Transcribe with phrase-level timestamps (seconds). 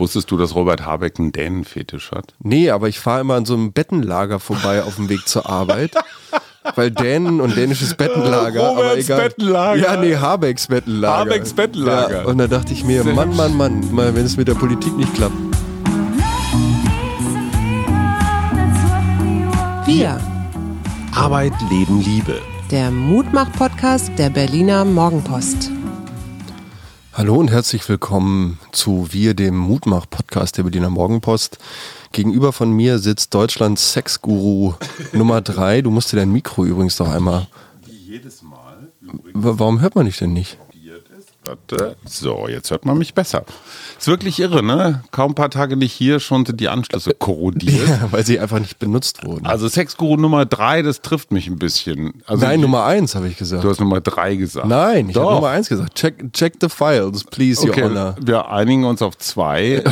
[0.00, 2.32] Wusstest du, dass Robert Habeck einen Dänenfetisch hat?
[2.38, 5.92] Nee, aber ich fahre immer an so einem Bettenlager vorbei auf dem Weg zur Arbeit.
[6.74, 8.70] Weil Dänen und dänisches Bettenlager.
[8.70, 9.20] aber egal.
[9.20, 9.80] Bettenlager.
[9.82, 11.18] Ja, nee, Habecks Bettenlager.
[11.18, 12.22] Habecks Bettenlager.
[12.22, 14.96] Ja, und da dachte ich mir, Mann, Mann, Mann, mal, wenn es mit der Politik
[14.96, 15.36] nicht klappt.
[19.86, 20.20] Wir,
[21.14, 22.38] Arbeit, Leben, Liebe.
[22.70, 25.70] der Mutmach-Podcast der Berliner Morgenpost.
[27.20, 31.58] Hallo und herzlich willkommen zu Wir, dem Mutmach-Podcast der Berliner Morgenpost.
[32.12, 34.72] Gegenüber von mir sitzt Deutschlands Sexguru
[35.12, 35.82] Nummer drei.
[35.82, 37.46] Du musst dir dein Mikro übrigens doch einmal.
[37.86, 40.56] Jedes Mal W- Warum hört man dich denn nicht?
[42.04, 43.44] So, jetzt hört man mich besser.
[43.98, 45.02] Ist wirklich irre, ne?
[45.10, 47.88] Kaum ein paar Tage nicht hier, schon sind die Anschlüsse korrodiert.
[47.88, 49.46] Ja, weil sie einfach nicht benutzt wurden.
[49.46, 52.22] Also Sexguru Nummer drei, das trifft mich ein bisschen.
[52.26, 53.64] Also Nein, ich- Nummer eins habe ich gesagt.
[53.64, 54.66] Du hast Nummer drei gesagt.
[54.66, 55.34] Nein, ich habe.
[55.34, 55.94] Nummer eins gesagt.
[55.94, 58.16] Check, check the files, please, Okay, Your Honor.
[58.20, 59.82] wir einigen uns auf zwei.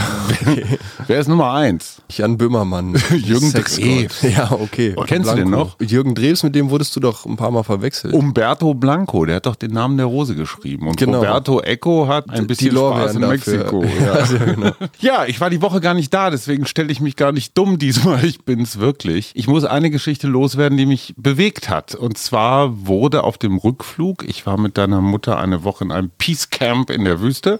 [1.06, 2.02] Wer ist Nummer eins?
[2.10, 2.94] Jan Böhmermann.
[3.10, 3.52] Jürgen.
[3.52, 3.78] Drews.
[4.28, 4.94] Ja, okay.
[4.96, 5.74] Oh, kennst du den Blanco.
[5.78, 5.80] noch?
[5.88, 8.12] Jürgen Drews, mit dem wurdest du doch ein paar Mal verwechselt.
[8.14, 10.88] Umberto Blanco, der hat doch den Namen der Rose geschrieben.
[10.88, 11.18] Und Genau.
[11.18, 13.54] Roberto Eco hat ein bisschen Spaß in dafür.
[13.58, 13.84] Mexiko.
[14.04, 14.70] Ja, sehr genau.
[15.00, 17.78] Ja, ich war die Woche gar nicht da, deswegen stelle ich mich gar nicht dumm
[17.78, 18.24] diesmal.
[18.24, 19.32] Ich bin's wirklich.
[19.34, 21.94] Ich muss eine Geschichte loswerden, die mich bewegt hat.
[21.94, 26.10] Und zwar wurde auf dem Rückflug, ich war mit deiner Mutter eine Woche in einem
[26.18, 27.58] Peace Camp in der Wüste.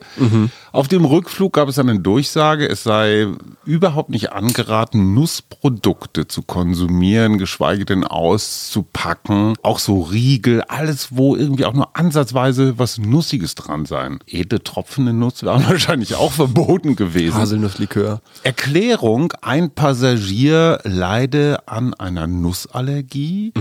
[0.72, 3.27] Auf dem Rückflug gab es eine Durchsage, es sei
[3.64, 9.55] überhaupt nicht angeraten, Nussprodukte zu konsumieren, geschweige denn auszupacken.
[9.62, 14.19] Auch so Riegel, alles, wo irgendwie auch nur ansatzweise was Nussiges dran sein.
[14.27, 17.34] Edle tropfende Nuss wäre wahrscheinlich auch verboten gewesen.
[17.34, 18.21] Haselnusslikör.
[18.43, 23.53] Erklärung, ein Passagier leide an einer Nussallergie.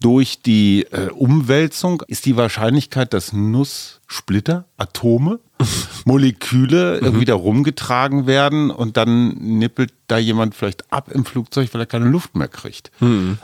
[0.00, 5.40] Durch die äh, Umwälzung ist die Wahrscheinlichkeit, dass Nusssplitter, Atome,
[6.04, 11.82] Moleküle äh, wieder rumgetragen werden und dann nippelt da jemand vielleicht ab im Flugzeug, weil
[11.82, 12.90] er keine Luft mehr kriegt.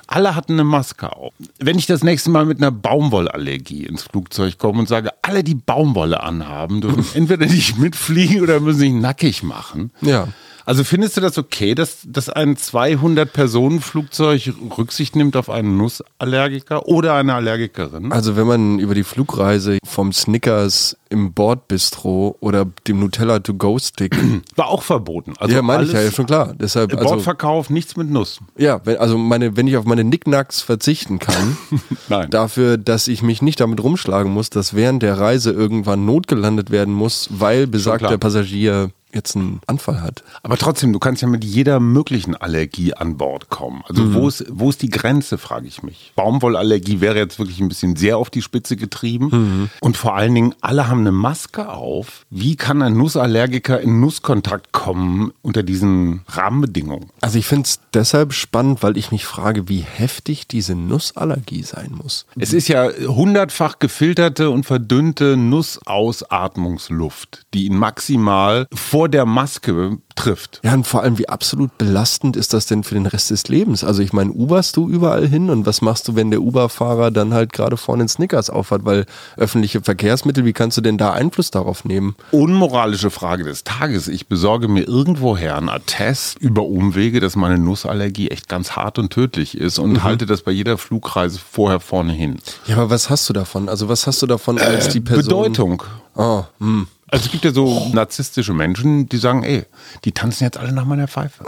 [0.06, 1.32] Alle hatten eine Maske auf.
[1.58, 5.54] Wenn ich das nächste Mal mit einer Baumwollallergie ins Flugzeug komme und sage, alle, die
[5.54, 9.90] Baumwolle anhaben, dürfen entweder nicht mitfliegen oder müssen sich nackig machen.
[10.00, 10.28] Ja.
[10.64, 17.14] Also findest du das okay, dass, dass ein 200-Personen-Flugzeug Rücksicht nimmt auf einen Nussallergiker oder
[17.14, 18.12] eine Allergikerin?
[18.12, 23.78] Also wenn man über die Flugreise vom Snickers im Bordbistro oder dem Nutella to go
[23.78, 24.16] Stick.
[24.56, 25.34] War auch verboten.
[25.38, 26.54] Also ja, meine ich ja, schon klar.
[26.58, 28.40] Deshalb also Bordverkauf, nichts mit Nuss.
[28.58, 31.56] ja, wenn, also meine, wenn ich auf meine Nicknacks verzichten kann,
[32.08, 32.30] Nein.
[32.30, 36.92] dafür, dass ich mich nicht damit rumschlagen muss, dass während der Reise irgendwann notgelandet werden
[36.92, 38.18] muss, weil besagter.
[38.18, 40.22] Passagier jetzt einen Anfall hat.
[40.42, 43.82] Aber trotzdem, du kannst ja mit jeder möglichen Allergie an Bord kommen.
[43.88, 44.14] Also Mhm.
[44.14, 46.12] wo, ist, wo ist die Grenze, frage ich mich.
[46.16, 49.28] Baumwollallergie wäre jetzt wirklich ein bisschen sehr auf die Spitze getrieben.
[49.30, 49.70] Mhm.
[49.80, 52.24] Und vor allen Dingen, alle haben eine Maske auf.
[52.30, 57.10] Wie kann ein Nussallergiker in Nusskontakt kommen unter diesen Rahmenbedingungen?
[57.20, 61.92] Also ich finde es deshalb spannend, weil ich mich frage, wie heftig diese Nussallergie sein
[62.02, 62.26] muss.
[62.38, 70.60] Es ist ja hundertfach gefilterte und verdünnte Nussausatmungsluft, die ihn maximal vor der Maske trifft.
[70.64, 73.84] Ja, und vor allem, wie absolut belastend ist das denn für den Rest des Lebens?
[73.84, 77.34] Also ich meine, Uberst du überall hin und was machst du, wenn der Uber-Fahrer dann
[77.34, 78.84] halt gerade vorne einen Snickers aufhat?
[78.84, 79.06] Weil
[79.36, 82.14] öffentliche Verkehrsmittel, wie kannst du denn da Einfluss darauf nehmen?
[82.30, 84.08] Unmoralische Frage des Tages.
[84.08, 89.10] Ich besorge mir irgendwoher einen Attest über Umwege, dass meine Nussallergie echt ganz hart und
[89.10, 92.38] tödlich ist und halte das bei jeder Flugreise vorher vorne hin.
[92.66, 93.68] Ja, aber was hast du davon?
[93.68, 95.24] Also was hast du davon als die Person?
[95.24, 95.82] Bedeutung.
[96.16, 96.86] Oh, hm.
[97.14, 99.66] Also es gibt ja so narzisstische Menschen, die sagen, ey,
[100.04, 101.44] die tanzen jetzt alle nach meiner Pfeife.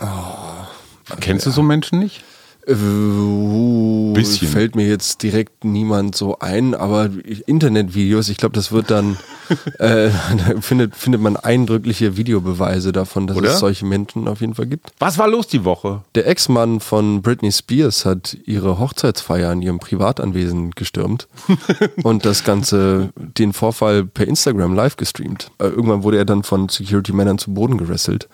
[1.19, 2.23] Kennst du so Menschen nicht?
[2.67, 4.49] Äh, Bisschen.
[4.49, 7.11] Fällt mir jetzt direkt niemand so ein, aber
[7.47, 9.19] Internetvideos, ich glaube, das wird dann,
[9.79, 13.51] äh, da findet, findet man eindrückliche Videobeweise davon, dass Oder?
[13.51, 14.91] es solche Menschen auf jeden Fall gibt.
[14.99, 16.03] Was war los die Woche?
[16.15, 21.29] Der Ex-Mann von Britney Spears hat ihre Hochzeitsfeier in ihrem Privatanwesen gestürmt
[22.03, 25.51] und das Ganze, den Vorfall per Instagram live gestreamt.
[25.59, 28.29] Äh, irgendwann wurde er dann von Security-Männern zu Boden gerasselt.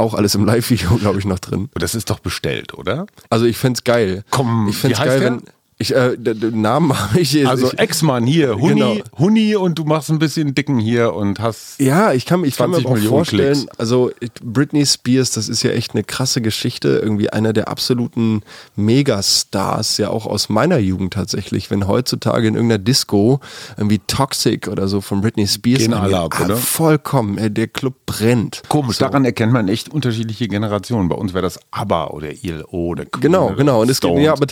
[0.00, 1.68] Auch alles im Live-Video, glaube ich, noch drin.
[1.74, 3.04] Das ist doch bestellt, oder?
[3.28, 4.24] Also ich fänd's geil.
[4.30, 5.30] Komm, ich wie heißt geil, der?
[5.30, 5.42] wenn.
[5.82, 7.48] Ich, äh, d- d- Namen habe ich jetzt.
[7.48, 8.96] Also Ex-Mann hier, Huni, Genau.
[9.18, 12.68] Huni und du machst ein bisschen dicken hier und hast Ja, ich kann, ich kann
[12.68, 13.78] mir 20 aber auch Millionen vorstellen, Klicks.
[13.78, 14.10] also
[14.44, 18.42] Britney Spears, das ist ja echt eine krasse Geschichte, irgendwie einer der absoluten
[18.76, 23.40] Megastars, ja auch aus meiner Jugend tatsächlich, wenn heutzutage in irgendeiner Disco
[23.78, 26.56] irgendwie Toxic oder so von Britney Spears Gehen alle ab, ah, oder?
[26.56, 28.62] Vollkommen, der Club brennt.
[28.68, 29.06] Komisch, So.
[29.06, 31.08] daran erkennt man echt unterschiedliche Generationen.
[31.08, 33.80] Bei uns wäre das ABBA oder ILO oder Queen Genau, genau.
[33.80, 34.46] Und es gibt, ja, aber,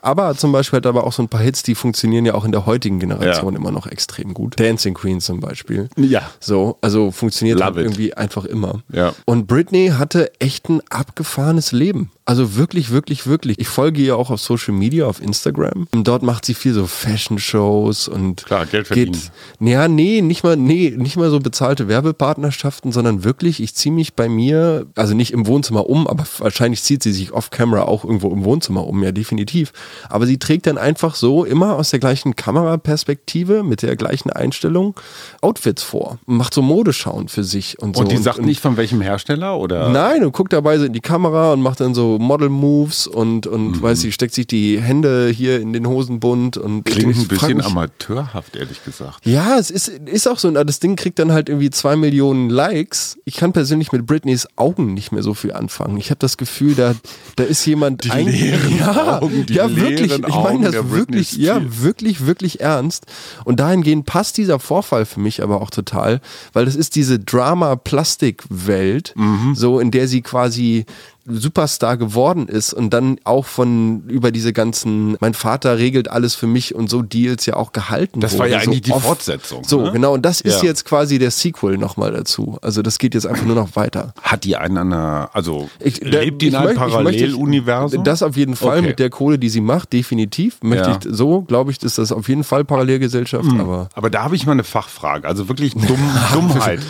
[0.00, 2.52] aber zum Beispiel Hat aber auch so ein paar Hits, die funktionieren ja auch in
[2.52, 3.58] der heutigen Generation ja.
[3.58, 4.58] immer noch extrem gut.
[4.58, 5.88] Dancing Queen zum Beispiel.
[5.96, 6.30] Ja.
[6.40, 8.82] So, also funktioniert halt irgendwie einfach immer.
[8.92, 9.14] Ja.
[9.24, 12.10] Und Britney hatte echt ein abgefahrenes Leben.
[12.30, 13.58] Also wirklich, wirklich, wirklich.
[13.58, 15.88] Ich folge ihr auch auf Social Media, auf Instagram.
[15.90, 19.14] Und dort macht sie viel so Fashion-Shows und Klar, Geld verdienen.
[19.14, 23.92] Geht, ja, nee, nicht mal, nee, nicht mal so bezahlte Werbepartnerschaften, sondern wirklich, ich ziehe
[23.92, 28.04] mich bei mir, also nicht im Wohnzimmer um, aber wahrscheinlich zieht sie sich off-camera auch
[28.04, 29.72] irgendwo im Wohnzimmer um, ja, definitiv.
[30.08, 34.94] Aber sie trägt dann einfach so immer aus der gleichen Kameraperspektive, mit der gleichen Einstellung,
[35.40, 36.18] Outfits vor.
[36.26, 38.02] Macht so Modeschauen für sich und so.
[38.02, 39.88] Und die sagt und, nicht von welchem Hersteller oder?
[39.88, 43.72] Nein, und guckt dabei so in die Kamera und macht dann so Model-Moves und, und
[43.72, 43.82] mhm.
[43.82, 47.66] weiß ich, steckt sich die Hände hier in den Hosenbund und klingt ein bisschen mich,
[47.66, 49.26] amateurhaft, ehrlich gesagt.
[49.26, 50.50] Ja, es ist, ist auch so.
[50.50, 53.18] Das Ding kriegt dann halt irgendwie zwei Millionen Likes.
[53.24, 55.96] Ich kann persönlich mit Britneys Augen nicht mehr so viel anfangen.
[55.96, 56.94] Ich habe das Gefühl, da,
[57.36, 60.12] da ist jemand die leeren ja, Augen, die ja wirklich.
[60.12, 63.06] Ich meine das wirklich, ja wirklich, wirklich ernst.
[63.44, 66.20] Und dahingehend passt dieser Vorfall für mich aber auch total,
[66.52, 69.54] weil das ist diese Drama-Plastik-Welt, mhm.
[69.54, 70.86] so in der sie quasi
[71.30, 76.46] Superstar geworden ist und dann auch von über diese ganzen, mein Vater regelt alles für
[76.46, 78.40] mich und so Deals ja auch gehalten Das wurde.
[78.40, 79.06] war ja eigentlich so die oft.
[79.06, 79.64] Fortsetzung.
[79.64, 79.92] So, ne?
[79.92, 80.14] genau.
[80.14, 80.68] Und das ist ja.
[80.68, 82.58] jetzt quasi der Sequel nochmal dazu.
[82.62, 84.14] Also das geht jetzt einfach nur noch weiter.
[84.22, 88.04] Hat die einen einer, also ich, lebt die in einem Paralleluniversum?
[88.04, 88.88] Das auf jeden Fall okay.
[88.88, 90.58] mit der Kohle, die sie macht, definitiv.
[90.62, 90.98] Möchte ja.
[91.00, 93.44] ich so, glaube ich, ist das auf jeden Fall Parallelgesellschaft.
[93.44, 93.60] Mhm.
[93.60, 95.26] Aber, aber da habe ich mal eine Fachfrage.
[95.26, 96.80] Also wirklich dumm, Dummheit.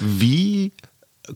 [0.00, 0.72] Wie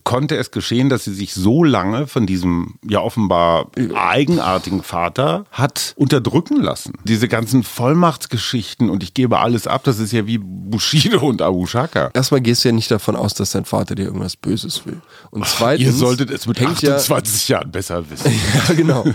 [0.03, 5.93] konnte es geschehen, dass sie sich so lange von diesem ja offenbar eigenartigen Vater hat
[5.97, 6.93] unterdrücken lassen.
[7.03, 11.65] Diese ganzen Vollmachtsgeschichten und ich gebe alles ab, das ist ja wie Bushido und Abu
[11.65, 12.11] Shaka.
[12.13, 15.01] Erstmal gehst du ja nicht davon aus, dass dein Vater dir irgendwas Böses will.
[15.31, 15.85] Und zweitens.
[15.87, 18.31] Ihr solltet es mit 28 ja, Jahren besser wissen.
[18.67, 19.05] ja, genau.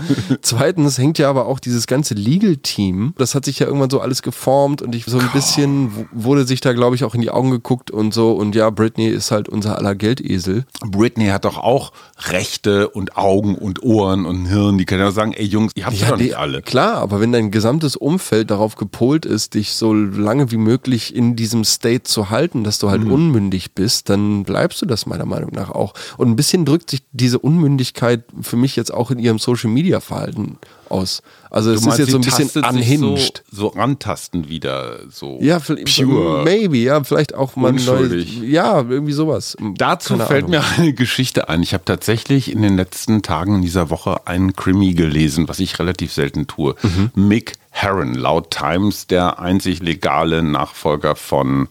[0.41, 4.21] zweitens hängt ja aber auch dieses ganze Legal-Team, das hat sich ja irgendwann so alles
[4.21, 7.51] geformt und ich so ein bisschen wurde sich da, glaube ich, auch in die Augen
[7.51, 10.64] geguckt und so und ja, Britney ist halt unser aller Geldesel.
[10.81, 11.91] Britney hat doch auch
[12.27, 14.77] Rechte und Augen und Ohren und Hirn.
[14.77, 16.61] Die können ja sagen, ey Jungs, ihr habt ja, doch nicht alle.
[16.61, 21.35] Klar, aber wenn dein gesamtes Umfeld darauf gepolt ist, dich so lange wie möglich in
[21.35, 23.11] diesem State zu halten, dass du halt mhm.
[23.11, 25.93] unmündig bist, dann bleibst du das meiner Meinung nach auch.
[26.17, 29.99] Und ein bisschen drückt sich diese Unmündigkeit für mich jetzt auch in ihrem Social Media
[29.99, 30.57] Verhalten
[30.89, 31.21] aus.
[31.49, 33.43] Also es ist jetzt so ein bisschen unhinged.
[33.49, 36.43] So, so rantasten wieder, so ja, pure.
[36.43, 39.55] Maybe, ja, vielleicht auch mal neues, ja, irgendwie sowas.
[39.77, 40.59] Dazu Keine fällt Ahnung.
[40.59, 41.63] mir eine Geschichte ein.
[41.63, 45.79] Ich habe tatsächlich in den letzten Tagen in dieser Woche einen Krimi gelesen, was ich
[45.79, 46.75] relativ selten tue.
[46.81, 47.11] Mhm.
[47.15, 51.67] Mick Herron, laut Times der einzig legale Nachfolger von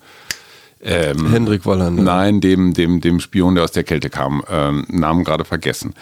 [0.85, 2.03] ähm, Hendrik Wallander.
[2.03, 4.43] Nein, dem, dem, dem Spion, der aus der Kälte kam.
[4.51, 5.95] Ähm, Namen gerade vergessen.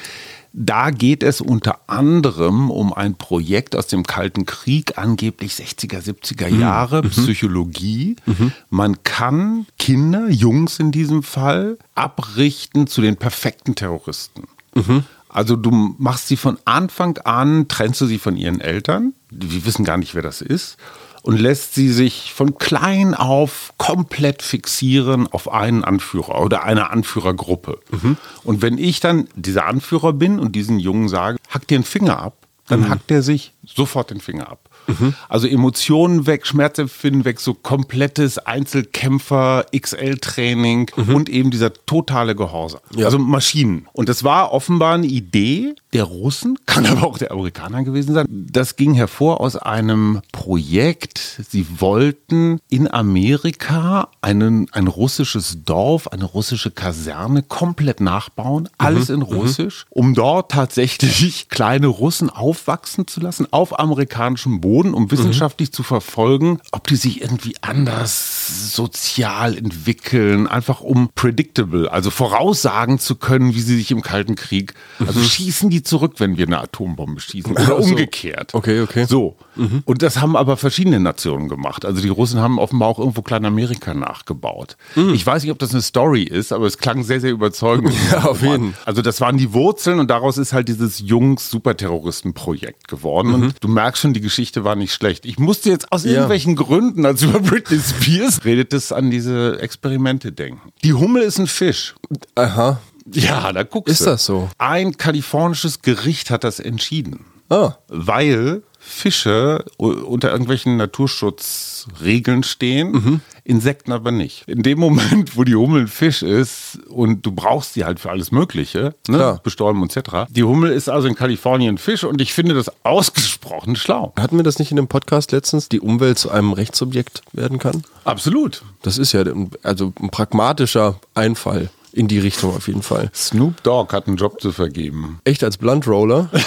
[0.55, 6.51] Da geht es unter anderem um ein Projekt aus dem Kalten Krieg, angeblich 60er, 70er
[6.51, 6.61] mhm.
[6.61, 7.11] Jahre, mhm.
[7.11, 8.17] Psychologie.
[8.27, 8.53] Mhm.
[8.69, 14.45] Man kann Kinder, Jungs in diesem Fall, abrichten zu den perfekten Terroristen.
[14.75, 15.05] Mhm.
[15.29, 19.85] Also du machst sie von Anfang an, trennst du sie von ihren Eltern, die wissen
[19.85, 20.77] gar nicht, wer das ist,
[21.23, 27.79] und lässt sie sich von klein auf komplett fixieren auf einen Anführer oder eine Anführergruppe.
[27.91, 28.17] Mhm.
[28.45, 32.19] Und wenn ich dann dieser Anführer bin und diesen Jungen sage, hack dir einen Finger
[32.19, 32.37] ab,
[32.69, 32.89] dann mhm.
[32.91, 34.69] hackt er sich sofort den Finger ab.
[34.87, 35.15] Mhm.
[35.29, 41.15] Also Emotionen weg, Schmerzempfinden weg, so komplettes Einzelkämpfer, XL-Training mhm.
[41.15, 42.81] und eben dieser totale Gehorsam.
[42.97, 43.07] Ja.
[43.07, 43.87] Also Maschinen.
[43.93, 48.27] Und das war offenbar eine Idee der Russen, kann aber auch der Amerikaner gewesen sein.
[48.31, 51.41] Das ging hervor aus einem Projekt.
[51.49, 59.15] Sie wollten in Amerika einen, ein russisches Dorf, eine russische Kaserne komplett nachbauen, alles mhm.
[59.15, 59.27] in mhm.
[59.27, 65.75] Russisch, um dort tatsächlich kleine Russen aufwachsen zu lassen auf amerikanischem Boden um wissenschaftlich mhm.
[65.75, 73.17] zu verfolgen, ob die sich irgendwie anders sozial entwickeln, einfach um predictable, also voraussagen zu
[73.17, 75.25] können, wie sie sich im Kalten Krieg, also mhm.
[75.25, 78.55] schießen die zurück, wenn wir eine Atombombe schießen oder also, umgekehrt.
[78.55, 79.05] Okay, okay.
[79.09, 79.37] So.
[79.57, 79.83] Mhm.
[79.85, 81.85] Und das haben aber verschiedene Nationen gemacht.
[81.85, 84.77] Also die Russen haben offenbar auch irgendwo Kleinamerika nachgebaut.
[84.95, 85.15] Mhm.
[85.15, 87.93] Ich weiß nicht, ob das eine Story ist, aber es klang sehr, sehr überzeugend.
[88.13, 88.75] ja, auf jeden.
[88.85, 93.29] Also das waren die Wurzeln und daraus ist halt dieses Jungs-Superterroristen-Projekt geworden.
[93.29, 93.35] Mhm.
[93.35, 95.27] Und du merkst schon, die Geschichte war nicht schlecht.
[95.27, 96.13] Ich musste jetzt aus ja.
[96.13, 100.73] irgendwelchen Gründen, als über Britney Spears redet es an diese Experimente denken.
[100.85, 101.95] Die Hummel ist ein Fisch.
[102.35, 102.81] Aha.
[103.13, 104.05] Ja, da guckst ist du.
[104.05, 104.49] Ist das so?
[104.59, 107.27] Ein kalifornisches Gericht hat das entschieden.
[107.53, 107.77] Ah.
[107.89, 114.45] weil Fische unter irgendwelchen Naturschutzregeln stehen, Insekten aber nicht.
[114.49, 118.11] In dem Moment, wo die Hummel ein Fisch ist und du brauchst sie halt für
[118.11, 119.17] alles Mögliche, ne?
[119.17, 119.41] Klar.
[119.43, 120.31] Bestäuben etc.
[120.31, 124.15] Die Hummel ist also in Kalifornien ein Fisch und ich finde das ausgesprochen schlau.
[124.19, 127.83] Hatten wir das nicht in dem Podcast letztens, die Umwelt zu einem Rechtsobjekt werden kann?
[128.05, 128.63] Absolut.
[128.81, 129.25] Das ist ja
[129.63, 133.11] also ein pragmatischer Einfall in die Richtung auf jeden Fall.
[133.15, 135.21] Snoop Dogg hat einen Job zu vergeben.
[135.25, 136.31] Echt als Blunt Roller?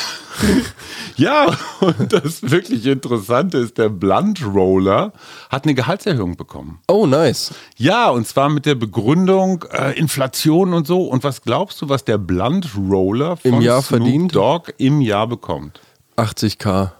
[1.17, 5.13] Ja, und das wirklich Interessante ist, der Blunt Roller
[5.49, 6.79] hat eine Gehaltserhöhung bekommen.
[6.89, 7.53] Oh, nice.
[7.77, 11.03] Ja, und zwar mit der Begründung äh, Inflation und so.
[11.03, 14.35] Und was glaubst du, was der Blunt Roller von Im Jahr Snoop verdient?
[14.35, 15.79] Dogg im Jahr bekommt?
[16.17, 16.91] 80k,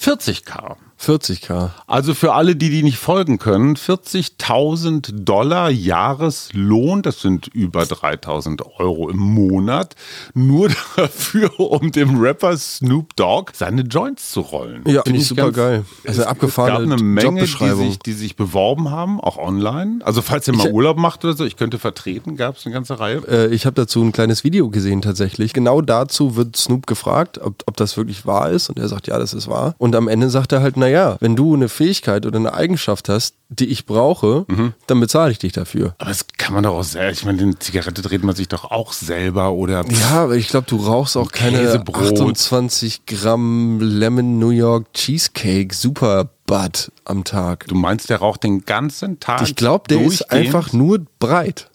[0.00, 0.76] 40k.
[1.00, 1.70] 40k.
[1.86, 8.62] Also für alle, die die nicht folgen können, 40.000 Dollar Jahreslohn, das sind über 3.000
[8.78, 9.94] Euro im Monat,
[10.34, 14.82] nur dafür, um dem Rapper Snoop Dogg seine Joints zu rollen.
[14.86, 15.84] Ja, Find finde ich super geil.
[16.06, 20.00] Eine abgefahrene es gab eine Menge, die sich, die sich beworben haben, auch online.
[20.04, 22.74] Also falls ihr mal Ich- Urlaub macht oder so, ich könnte vertreten, gab es eine
[22.74, 23.22] ganze Reihe.
[23.26, 25.52] Äh, ich habe dazu ein kleines Video gesehen tatsächlich.
[25.54, 28.68] Genau dazu wird Snoop gefragt, ob, ob das wirklich wahr ist.
[28.68, 29.74] Und er sagt, ja, das ist wahr.
[29.78, 30.89] Und am Ende sagt er halt, naja,
[31.20, 34.74] wenn du eine Fähigkeit oder eine Eigenschaft hast, die ich brauche, Mhm.
[34.86, 35.94] dann bezahle ich dich dafür.
[35.98, 37.10] Aber das kann man doch auch selber.
[37.12, 39.84] Ich meine, eine Zigarette dreht man sich doch auch selber oder.
[39.90, 42.12] Ja, aber ich glaube, du rauchst auch keine Käsebrot.
[42.12, 47.66] 28 Gramm Lemon New York Cheesecake Super Bud am Tag.
[47.68, 49.42] Du meinst, der raucht den ganzen Tag?
[49.42, 51.68] Ich glaube, der ist einfach nur breit.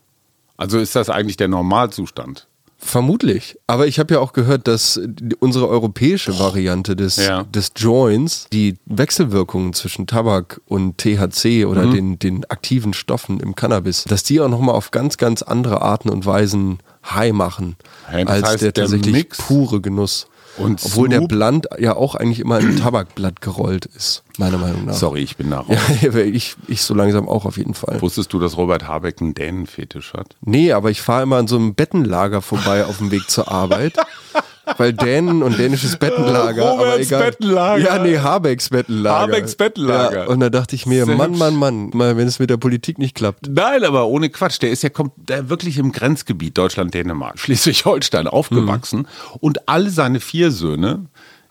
[0.58, 2.48] Also ist das eigentlich der Normalzustand?
[2.86, 3.58] Vermutlich.
[3.66, 5.00] Aber ich habe ja auch gehört, dass
[5.40, 7.42] unsere europäische Variante des, Ja.
[7.44, 11.72] des Joints die Wechselwirkungen zwischen Tabak und THC Mhm.
[11.72, 15.82] oder den, den aktiven Stoffen im Cannabis, dass die auch nochmal auf ganz, ganz andere
[15.82, 16.78] Arten und Weisen
[17.10, 17.76] high machen,
[18.12, 20.28] das als heißt, der der tatsächlich Mix- pure Genuss.
[20.58, 24.58] Und Obwohl der Snoop- Blunt ja auch eigentlich immer in ein Tabakblatt gerollt ist, meiner
[24.58, 24.94] Meinung nach.
[24.94, 25.66] Sorry, ich bin raus.
[26.02, 28.02] Ja, ich, ich so langsam auch auf jeden Fall.
[28.02, 30.36] Wusstest du, dass Robert Habeck einen Dänenfetisch hat?
[30.42, 33.98] Nee, aber ich fahre immer an so einem Bettenlager vorbei auf dem Weg zur Arbeit.
[34.78, 36.66] Weil Dänen und dänisches Bettenlager.
[36.66, 37.24] aber Roberts egal.
[37.32, 37.84] Bettenlager.
[37.84, 39.20] Ja, nee, Habecks Bettenlager.
[39.20, 40.24] Habecks Bettenlager.
[40.26, 41.38] Ja, und da dachte ich mir, Sehr Mann.
[41.38, 43.48] Mann, Mann, mal, wenn es mit der Politik nicht klappt.
[43.50, 44.62] Nein, aber ohne Quatsch.
[44.62, 49.00] Der ist ja kommt, der wirklich im Grenzgebiet Deutschland-Dänemark, Schleswig-Holstein aufgewachsen.
[49.00, 49.38] Mhm.
[49.40, 51.06] Und alle seine vier Söhne,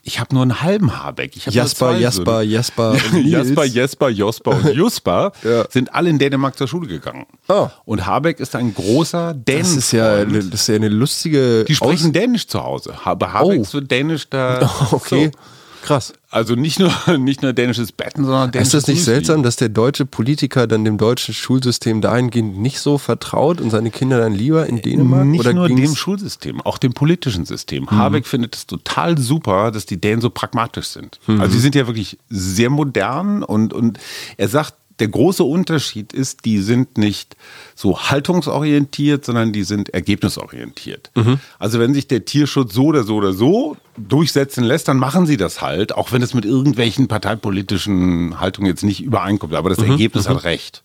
[0.06, 1.34] ich habe nur einen halben Habeck.
[1.36, 2.42] Ich Jasper, Jasper.
[2.42, 2.94] Jasper.
[3.24, 5.64] Jasper, Jesper, Josper und Jusper Ja.
[5.70, 7.24] sind alle in Dänemark zur Schule gegangen.
[7.48, 7.70] Ah.
[7.86, 9.62] Und Habeck ist ein großer Dänen.
[9.62, 11.64] Das ist ja, das ist ja eine lustige.
[11.64, 12.94] Die sprechen Aus- Dänisch zu Hause.
[13.02, 13.72] Aber Habeck Oh.
[13.72, 14.70] wird Dänisch da.
[14.92, 15.38] Okay, So.
[15.84, 16.12] Krass.
[16.30, 19.14] Also nicht nur, nicht nur dänisches Betten, sondern dänisches Ist das nicht Müsli.
[19.14, 23.90] seltsam, dass der deutsche Politiker dann dem deutschen Schulsystem dahingehend nicht so vertraut und seine
[23.90, 25.26] Kinder dann lieber in Dänemark?
[25.26, 27.84] Nicht oder nur dem Schulsystem, auch dem politischen System.
[27.84, 27.90] Mhm.
[27.92, 31.20] Habeck findet es total super, dass die Dänen so pragmatisch sind.
[31.26, 31.40] Mhm.
[31.40, 33.98] Also die sind ja wirklich sehr modern und, und
[34.36, 37.36] er sagt, der große Unterschied ist, die sind nicht
[37.74, 41.10] so haltungsorientiert, sondern die sind ergebnisorientiert.
[41.16, 41.40] Mhm.
[41.58, 45.36] Also wenn sich der Tierschutz so oder so oder so durchsetzen lässt, dann machen sie
[45.36, 49.54] das halt, auch wenn es mit irgendwelchen parteipolitischen Haltungen jetzt nicht übereinkommt.
[49.54, 49.92] Aber das Mhm.
[49.92, 50.82] Ergebnis hat recht.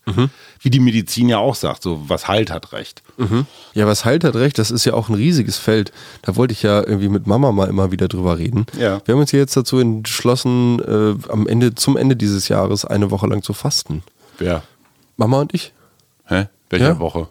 [0.60, 3.02] Wie die Medizin ja auch sagt, so was halt hat recht.
[3.74, 5.92] Ja, was halt hat recht, das ist ja auch ein riesiges Feld.
[6.22, 8.66] Da wollte ich ja irgendwie mit Mama mal immer wieder drüber reden.
[8.78, 9.00] Ja.
[9.04, 13.26] Wir haben uns jetzt dazu entschlossen, äh, am Ende, zum Ende dieses Jahres eine Woche
[13.26, 14.02] lang zu fasten.
[14.38, 14.62] Wer?
[15.16, 15.72] Mama und ich?
[16.26, 16.46] Hä?
[16.70, 16.98] Welche Ja.
[16.98, 17.28] Woche?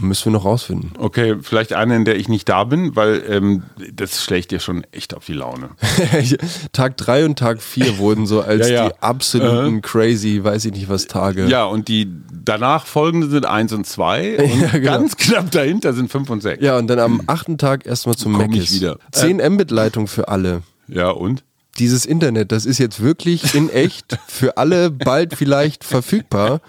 [0.00, 0.92] Müssen wir noch rausfinden.
[0.96, 4.84] Okay, vielleicht eine, in der ich nicht da bin, weil ähm, das schlägt dir schon
[4.92, 5.70] echt auf die Laune.
[6.72, 8.88] Tag 3 und Tag 4 wurden so als Ja, ja.
[8.90, 11.46] die absoluten crazy, weiß ich nicht was Tage.
[11.46, 12.08] Ja, und die
[12.44, 14.84] danach folgenden sind eins und zwei und Ja, genau.
[14.98, 16.62] ganz knapp dahinter sind fünf und sechs.
[16.62, 18.80] Ja, und dann am achten Tag erstmal zum Komm Macis.
[18.80, 18.98] wieder.
[19.12, 20.62] 10 Mbit-Leitung für alle.
[20.86, 21.42] Ja, und?
[21.78, 26.60] Dieses Internet, das ist jetzt wirklich in echt für alle bald vielleicht verfügbar.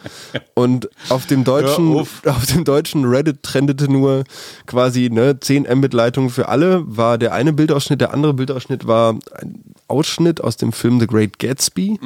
[0.54, 2.26] Und auf dem deutschen, auf.
[2.26, 4.24] auf dem deutschen Reddit trendete nur
[4.66, 9.16] quasi ne, 10 Mbit Leitung für alle, war der eine Bildausschnitt, der andere Bildausschnitt war
[9.42, 12.00] ein Ausschnitt aus dem Film The Great Gatsby,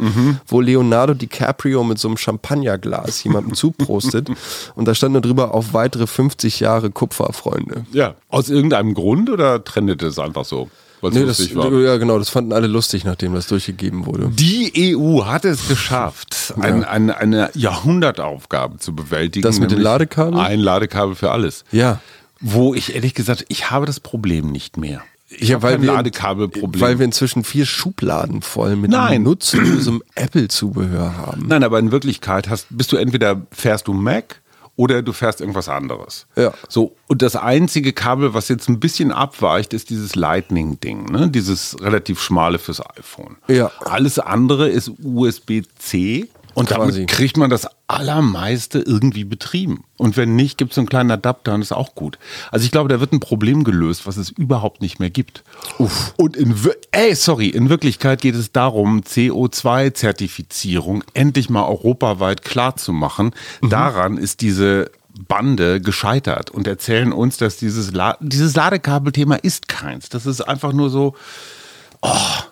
[0.48, 4.30] wo Leonardo DiCaprio mit so einem Champagnerglas jemandem zuprostet.
[4.76, 7.86] Und da stand nur drüber auf weitere 50 Jahre Kupferfreunde.
[7.92, 8.16] Ja.
[8.30, 10.70] Aus irgendeinem Grund oder trendet es einfach so?
[11.02, 11.72] Weil es Nee, das, war?
[11.80, 14.30] ja, genau, das fanden alle lustig, nachdem das durchgegeben wurde.
[14.30, 19.44] Die EU hat es geschafft, ein, ein, eine Jahrhundertaufgabe zu bewältigen.
[19.44, 20.38] Das mit den Ladekabeln?
[20.40, 21.64] Ein Ladekabel für alles.
[21.72, 22.00] Ja.
[22.40, 25.02] Wo ich ehrlich gesagt, ich habe das Problem nicht mehr.
[25.30, 26.82] Ich Ja, habe weil kein wir- Ladekabelproblem.
[26.82, 29.24] Weil wir inzwischen vier Schubladen voll mit Nein.
[29.24, 31.46] nutzlosem Apple-Zubehör haben.
[31.48, 34.42] Nein, aber in Wirklichkeit hast, bist du entweder fährst du Mac
[34.82, 36.26] oder du fährst irgendwas anderes.
[36.36, 36.52] Ja.
[36.68, 41.30] So, und das einzige Kabel, was jetzt ein bisschen abweicht, ist dieses Lightning-Ding, ne?
[41.30, 43.38] Dieses relativ schmale fürs iPhone.
[43.48, 43.72] Ja.
[43.82, 46.30] Alles andere ist USB-C.
[46.54, 46.92] Und Quasi.
[46.92, 49.84] damit kriegt man das Allermeiste irgendwie betrieben.
[49.98, 52.18] Und wenn nicht, gibt es so einen kleinen Adapter und ist auch gut.
[52.52, 55.44] Also ich glaube, da wird ein Problem gelöst, was es überhaupt nicht mehr gibt.
[55.78, 56.14] Uff.
[56.18, 56.56] Und in,
[56.92, 63.32] ey, sorry, in Wirklichkeit geht es darum, CO2-Zertifizierung endlich mal europaweit klar zu machen.
[63.62, 64.92] Daran ist diese
[65.28, 70.10] Bande gescheitert und erzählen uns, dass dieses, La dieses Ladekabelthema ist keins.
[70.10, 71.16] Das ist einfach nur so,
[72.02, 72.08] oh,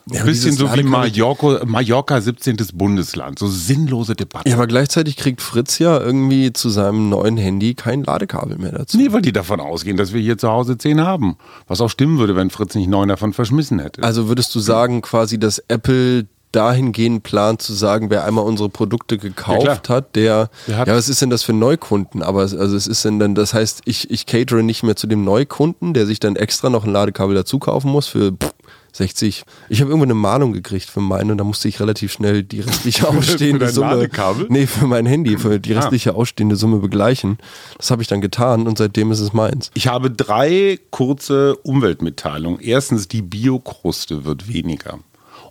[0.10, 2.58] ein Ja, bisschen so wie Mallorca, Mallorca 17.
[2.74, 3.39] Bundesland.
[3.39, 4.50] So sinnlose Debatten.
[4.50, 8.98] Ja, aber gleichzeitig kriegt Fritz ja irgendwie zu seinem neuen Handy kein Ladekabel mehr dazu.
[8.98, 11.38] Nee, weil die davon ausgehen, dass wir hier zu Hause zehn haben.
[11.68, 14.03] Was auch stimmen würde, wenn Fritz nicht neun davon verschmissen hätte.
[14.03, 19.20] Also würdest du sagen, quasi, dass Apple dahingehend plant zu sagen, wer einmal unsere Produkte
[19.20, 22.24] gekauft Ja, hat, der, Der hat- ja, was ist denn das für Neukunden?
[22.24, 25.06] Aber es- also es ist denn dann, das heißt, ich, ich catere nicht mehr zu
[25.06, 28.51] dem Neukunden, der sich dann extra noch ein Ladekabel dazu kaufen muss für pff,
[28.91, 29.43] 60.
[29.69, 32.60] Ich habe irgendwo eine Mahnung gekriegt für meinen und da musste ich relativ schnell die
[32.62, 33.91] restliche ausstehende dein Summe.
[33.96, 34.48] Ladekabel?
[34.50, 35.79] Nee, für mein Handy, für die Ah.
[35.79, 37.38] restliche ausstehende Summe begleichen.
[37.77, 39.72] Das habe ich dann getan und seitdem ist es meins.
[39.74, 42.60] Ich habe drei kurze Umweltmitteilungen.
[42.60, 45.00] Erstens, die Biokruste wird weniger.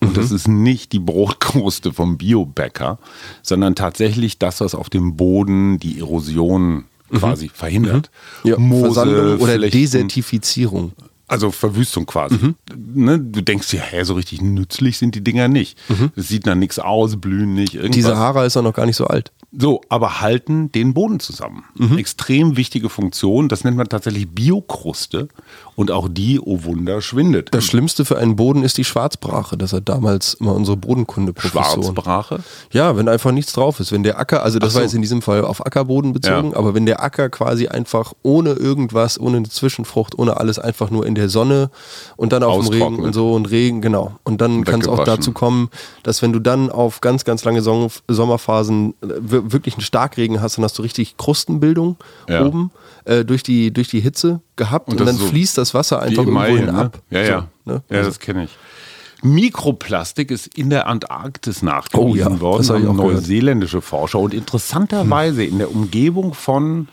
[0.01, 2.99] Und das ist nicht die Brotkruste vom Biobäcker,
[3.43, 8.11] sondern tatsächlich das, was auf dem Boden die Erosion quasi verhindert.
[8.45, 9.77] Ja, Versandung oder Flechten.
[9.79, 10.93] Desertifizierung.
[11.29, 12.39] Also Verwüstung quasi.
[12.77, 13.19] Ne?
[13.19, 15.79] Du denkst dir, hä, so richtig nützlich sind die Dinger nicht.
[16.17, 17.95] Es sieht nach nichts aus, blühen nicht, irgendwas.
[17.95, 19.33] Die Sahara ist auch noch gar nicht so alt.
[19.53, 21.65] So, aber halten den Boden zusammen.
[21.97, 23.49] Extrem wichtige Funktion.
[23.49, 25.29] Das nennt man tatsächlich Biokruste.
[25.79, 27.51] Und auch die, oh Wunder, schwindet.
[27.55, 29.57] Das Schlimmste für einen Boden ist die Schwarzbrache.
[29.57, 31.85] Das hat damals immer unsere Bodenkunde-Professoren.
[31.85, 32.41] Schwarzbrache.
[32.73, 33.93] Ja, wenn einfach nichts drauf ist.
[33.93, 34.79] Wenn der Acker, also das so.
[34.79, 36.57] war jetzt in diesem Fall auf Ackerboden bezogen, Ja.
[36.57, 41.07] aber wenn der Acker quasi einfach ohne irgendwas, ohne eine Zwischenfrucht, ohne alles einfach nur
[41.07, 41.71] in der Sonne
[42.17, 44.19] und dann auf dem Regen und so und Regen, genau.
[44.25, 45.69] Und dann kann es auch dazu kommen,
[46.03, 50.41] dass wenn du dann auf ganz, ganz lange Son Sommerphasen äh, wir- wirklich einen Starkregen
[50.43, 51.97] hast, dann hast du richtig Krustenbildung
[52.29, 52.45] Ja.
[52.45, 52.73] oben
[53.05, 56.25] äh, durch, die, durch die Hitze gehabt und, das dann so fließt das Wasser einfach
[56.27, 56.79] Wie irgendwo Emaille, hin ne?
[56.79, 56.99] ab.
[57.11, 57.47] Ja, ja.
[57.65, 57.83] So, ne?
[57.89, 58.51] Ja, Also- das kenne ich.
[59.23, 64.21] Mikroplastik ist in der Antarktis nachgewiesen Oh ja, worden, haben neuseeländische Forscher.
[64.21, 66.87] Und interessanterweise in der Umgebung von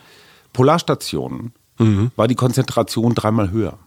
[0.54, 2.12] Polarstationen Mhm.
[2.16, 3.78] war die Konzentration dreimal höher.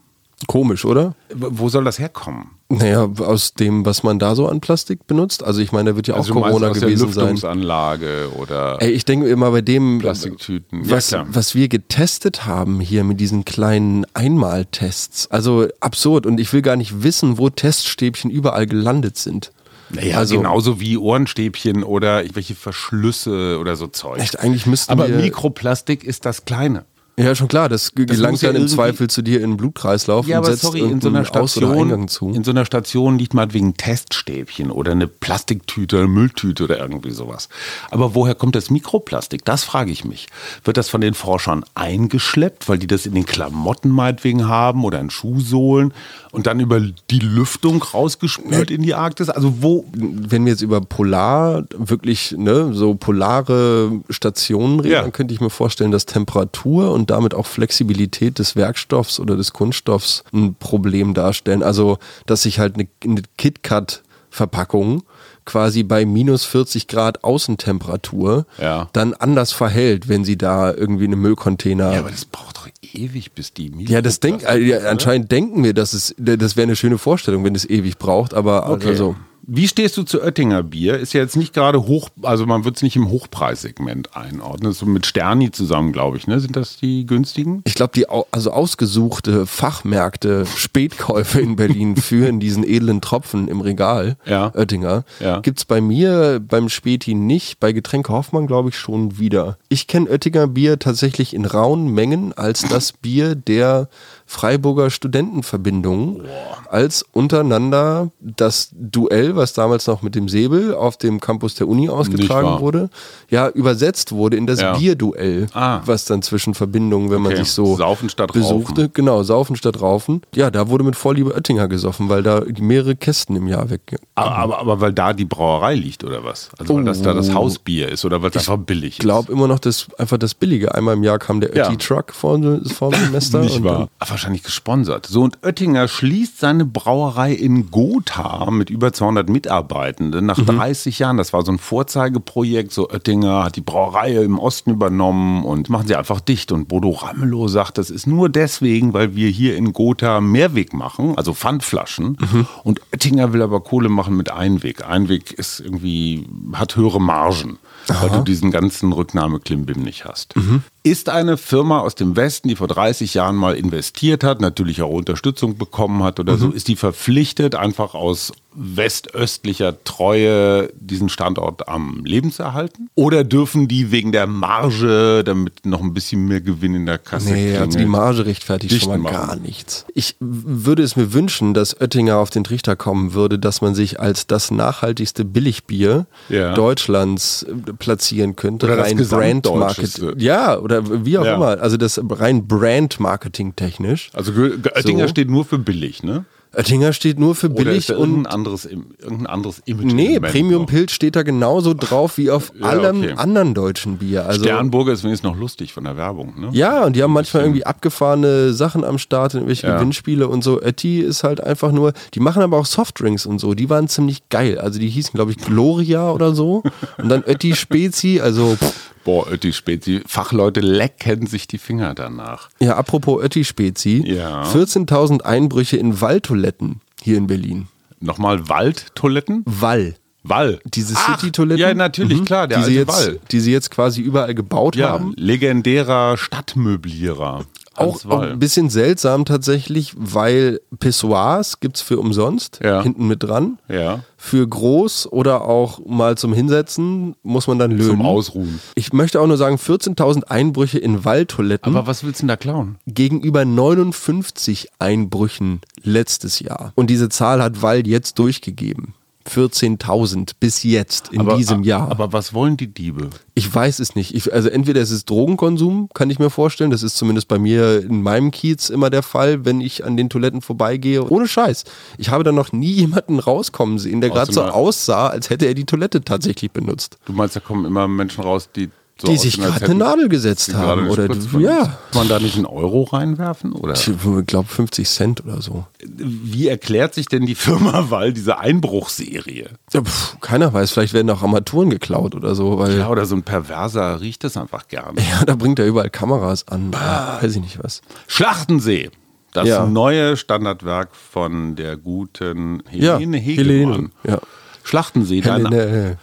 [0.46, 1.14] Komisch, oder?
[1.34, 2.50] Wo soll das herkommen?
[2.68, 5.42] Naja, aus dem, was man da so an Plastik benutzt.
[5.42, 7.24] Also ich meine, da wird ja auch Also meinst Corona aus der gewesen sein.
[7.30, 10.84] Lüftungsanlage oder Ey, ich denke immer bei dem, Plastiktüten.
[10.84, 11.26] Ja, was, klar.
[11.30, 15.30] was wir getestet haben hier mit diesen kleinen Einmaltests.
[15.30, 16.26] Also absurd.
[16.26, 19.50] Und ich will gar nicht wissen, wo Teststäbchen überall gelandet sind.
[19.90, 24.20] Naja, also genauso wie Ohrenstäbchen oder irgendwelche Verschlüsse oder so Zeug.
[24.20, 26.84] Echt, eigentlich müssten Aber Mikroplastik ist das Kleine.
[27.18, 30.26] Ja, schon klar, das, gelangt muss ja dann im Zweifel zu dir in den Blutkreislauf
[30.28, 32.30] Ja, und aber setzt sorry, in so einer Station, zu.
[32.30, 37.10] in so einer Station liegt mal wegen Teststäbchen oder eine Plastiktüte, eine Mülltüte oder irgendwie
[37.10, 37.48] sowas.
[37.90, 39.44] Aber woher kommt das Mikroplastik?
[39.44, 40.28] Das frage ich mich.
[40.62, 45.00] Wird das von den Forschern eingeschleppt, weil die das in den Klamotten meinetwegen haben oder
[45.00, 45.92] in Schuhsohlen
[46.30, 49.28] und dann über die Lüftung rausgespült in die Arktis?
[49.28, 55.02] Also wo, wenn wir jetzt über Polar, wirklich, ne, so polare Stationen reden, Ja.
[55.02, 59.52] dann könnte ich mir vorstellen, dass Temperatur und damit auch Flexibilität des Werkstoffs oder des
[59.52, 61.62] Kunststoffs ein Problem darstellen.
[61.62, 65.02] Also, dass sich halt eine, eine KitKat-Verpackung
[65.44, 68.90] quasi bei minus 40 Grad Außentemperatur Ja.
[68.92, 72.68] dann anders verhält, wenn sie da irgendwie in einem Müllcontainer ja, aber das braucht doch
[72.92, 76.64] ewig, bis die ja, das denk, äh, ja, anscheinend denken wir, dass es, das wäre
[76.66, 78.88] eine schöne Vorstellung, wenn es ewig braucht, aber Okay.
[78.88, 79.16] also,
[79.50, 80.98] Wie stehst du zu Oettinger Bier?
[80.98, 84.72] Ist ja jetzt nicht gerade hoch, also man wird es nicht im Hochpreissegment einordnen.
[84.74, 86.38] So mit Sterni zusammen, glaube ich, ne?
[86.38, 87.62] Sind das die günstigen?
[87.64, 94.18] Ich glaube, die also ausgesuchte Fachmärkte, Spätkäufe in Berlin führen diesen edlen Tropfen im Regal,
[94.26, 94.52] Ja.
[94.54, 95.04] Oettinger.
[95.18, 95.40] Ja.
[95.40, 99.56] Gibt's bei mir beim Späti nicht, bei Getränke Hoffmann glaube ich schon wieder.
[99.70, 103.88] Ich kenne Oettinger Bier tatsächlich in rauen Mengen als das Bier der
[104.26, 106.22] Freiburger Studentenverbindung,
[106.68, 111.88] als untereinander das Duell, was damals noch mit dem Säbel auf dem Campus der Uni
[111.88, 112.90] ausgetragen wurde,
[113.30, 114.76] ja übersetzt wurde in das Ja.
[114.76, 115.80] Bierduell, Ah.
[115.86, 117.44] was dann zwischen Verbindungen, wenn man Okay.
[117.44, 118.82] sich so Saufen statt besuchte.
[118.82, 118.90] Raufen.
[118.92, 120.20] Genau, Saufen statt Raufen.
[120.34, 123.96] Ja, da wurde mit Vorliebe Oettinger gesoffen, weil da mehrere Kästen im Jahr weg.
[124.14, 126.50] Aber, aber, aber weil da die Brauerei liegt oder was?
[126.58, 129.48] Also weil das da das Hausbier ist oder weil es einfach billig Ich glaube immer
[129.48, 130.74] noch, dass einfach das Billige.
[130.74, 131.66] Einmal im Jahr kam der Ja.
[131.68, 132.38] Ötti Truck vor,
[132.74, 133.40] vor dem Semester.
[133.40, 133.44] ist.
[133.46, 133.88] Nicht und wahr.
[133.98, 135.06] Aber wahrscheinlich gesponsert.
[135.06, 141.16] So, und Oettinger schließt seine Brauerei in Gotha mit über 200 Mitarbeitenden nach 30 Jahren.
[141.16, 142.72] Das war so ein Vorzeigeprojekt.
[142.72, 146.52] So, Oettinger hat die Brauerei im Osten übernommen und machen sie einfach dicht.
[146.52, 151.16] Und Bodo Ramelow sagt, das ist nur deswegen, weil wir hier in Gotha Mehrweg machen,
[151.16, 152.16] also Pfandflaschen.
[152.64, 154.86] Und Oettinger will aber Kohle machen mit Einweg.
[154.86, 160.34] Einweg ist irgendwie, hat höhere Margen, weil du diesen ganzen Rücknahmeklimbim nicht hast.
[160.82, 164.90] Ist eine Firma aus dem Westen, die vor 30 Jahren mal investiert hat, natürlich auch
[164.90, 172.04] Unterstützung bekommen hat oder so, ist die verpflichtet, einfach aus westöstlicher Treue diesen Standort am
[172.04, 172.88] Leben zu erhalten?
[172.94, 177.32] Oder dürfen die wegen der Marge, damit noch ein bisschen mehr Gewinn in der Kasse
[177.32, 177.88] Nee, also die klingelt?
[177.90, 179.84] Marge rechtfertigt schon mal gar nichts.
[179.94, 184.00] Ich würde es mir wünschen, dass Oettinger auf den Trichter kommen würde, dass man sich
[184.00, 186.54] als das nachhaltigste Billigbier Ja.
[186.54, 188.66] Deutschlands äh, platzieren könnte.
[188.66, 188.96] Oder rein.
[188.96, 190.14] Brand-Marketing.
[190.18, 191.34] Ja, oder wie auch Ja.
[191.36, 191.60] immer.
[191.60, 194.10] Also das rein Brand-Marketing technisch.
[194.14, 195.08] Also Ge- Ge- Oettinger So.
[195.10, 196.24] steht nur für billig, ne?
[196.56, 199.92] Oettinger steht nur für Oder billig da und irgendein anderes, irgendein anderes Image?
[199.92, 200.66] Nee, Premium?
[200.66, 203.14] Pilz steht da genauso drauf wie auf Ja, allem okay.
[203.16, 204.26] anderen deutschen Bier.
[204.26, 206.48] Also Sternburger ist wenigstens noch lustig von der Werbung, ne?
[206.52, 209.76] Ja, und die haben manchmal irgendwie abgefahrene Sachen am Start, irgendwelche Ja.
[209.76, 210.60] Gewinnspiele und so.
[210.62, 214.28] Ötti ist halt einfach nur, die machen aber auch Softdrinks und so, die waren ziemlich
[214.30, 214.58] geil.
[214.58, 216.62] Also die hießen, glaube ich, Gloria oder so.
[216.96, 220.02] Und dann Ötti Spezi, also pff, Boah, die Spezi.
[220.06, 222.50] Fachleute lecken sich die Finger danach.
[222.60, 224.42] ja, apropos Ötti Spezi, Ja.
[224.44, 227.68] 14.000 Einbrüche in Walltoiletten hier in Berlin.
[228.00, 229.44] Nochmal Waldtoiletten?
[229.46, 229.94] Wall.
[230.24, 230.60] Wall.
[230.66, 231.58] Diese City-Toiletten.
[231.58, 232.24] Ja, natürlich, Mhm.
[232.26, 233.20] klar, der die sie alte jetzt, Wall.
[233.30, 235.14] Die sie jetzt quasi überall gebaut Ja, haben.
[235.16, 237.46] legendärer Stadtmöblierer.
[237.78, 242.82] Auch, auch ein bisschen seltsam tatsächlich, weil Pissoirs gibt's für umsonst, Ja.
[242.82, 243.58] hinten mit dran.
[243.68, 247.90] Ja, Für groß oder auch mal zum Hinsetzen muss man dann lösen.
[247.90, 248.60] zum Ausruhen.
[248.74, 252.36] Ich möchte auch nur sagen, 14.000 Einbrüche in Waldtoiletten Aber was willst du denn da
[252.36, 252.76] klauen?
[252.86, 256.72] gegenüber 59 Einbrüchen letztes Jahr.
[256.74, 258.94] Und diese Zahl hat Wald jetzt durchgegeben.
[259.28, 261.90] 14.000 bis jetzt in aber, diesem Jahr.
[261.90, 263.10] Aber was wollen die Diebe?
[263.34, 264.14] Ich weiß es nicht.
[264.14, 266.70] Ich, also entweder es ist Drogenkonsum, kann ich mir vorstellen.
[266.70, 270.10] Das ist zumindest bei mir in meinem Kiez immer der Fall, wenn ich an den
[270.10, 271.08] Toiletten vorbeigehe.
[271.08, 271.64] Ohne Scheiß.
[271.98, 275.54] Ich habe da noch nie jemanden rauskommen sehen, der gerade so aussah, als hätte er
[275.54, 276.98] die Toilette tatsächlich benutzt.
[277.04, 280.52] Du meinst, da kommen immer Menschen raus, die so Die sich gerade eine Nadel gesetzt
[280.54, 280.88] haben.
[280.90, 281.04] Oder
[281.38, 281.64] ja.
[281.66, 283.52] Kann man da nicht einen Euro reinwerfen?
[283.52, 283.90] Oder Ich
[284.26, 285.66] glaube 50 Cent oder so.
[285.84, 289.50] wie erklärt sich denn die Firma Wall diese Einbruchserie?
[289.72, 293.06] Ja, pf, keiner weiß, vielleicht werden auch Armaturen geklaut oder so, weil Ja, ja, oder
[293.06, 295.00] so ein Perverser riecht das einfach gerne.
[295.26, 296.72] da bringt er überall Kameras an.
[296.72, 297.82] Ja, weiß ich nicht was.
[298.08, 298.90] Schlachtensee.
[299.32, 299.66] Das Ja.
[299.66, 303.46] neue Standardwerk von der guten Ja, Helene Hegemann.
[303.46, 304.18] Helene, ja.
[304.64, 305.50] Schlachtensee, Helene.
[305.50, 305.98] dein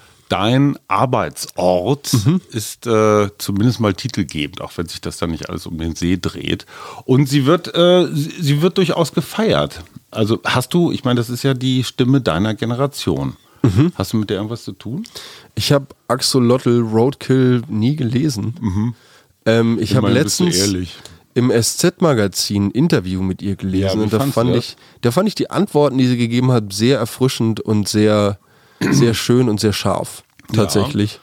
[0.88, 2.42] Arbeitsort Mhm.
[2.52, 6.18] ist äh, zumindest mal titelgebend, auch wenn sich das dann nicht alles um den See
[6.22, 6.66] dreht.
[7.06, 9.84] Und sie wird, äh, sie, wird durchaus gefeiert.
[10.12, 13.36] Also hast du, ich meine, das ist ja die Stimme deiner Generation.
[13.64, 13.92] Mhm.
[13.96, 15.04] Hast du mit der irgendwas zu tun?
[15.56, 18.96] Ich habe Axolotl Roadkill nie gelesen.
[19.46, 20.74] Ähm, ich habe letztens
[21.34, 25.28] im SZ-Magazin ein Interview mit ihr Ja, gelesen wie und da fand, ich, da fand
[25.28, 28.40] ich die Antworten, die sie gegeben hat, sehr erfrischend und sehr,
[28.80, 30.24] sehr schön und sehr scharf.
[30.54, 31.20] Tatsächlich.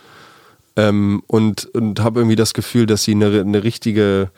[0.76, 4.30] Ähm, und und habe irgendwie das Gefühl, dass sie eine, eine richtige